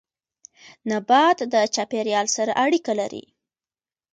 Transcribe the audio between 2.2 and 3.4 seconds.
سره اړيکه لري